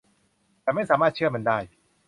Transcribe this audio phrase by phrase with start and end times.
[0.63, 1.57] ฉันไม่สามารถเชื่อมันได้.